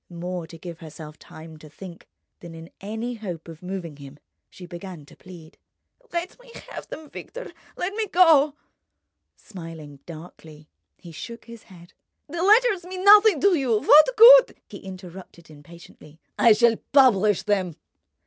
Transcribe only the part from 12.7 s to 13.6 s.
mean nothing to